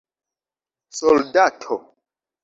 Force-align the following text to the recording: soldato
soldato 0.99 1.77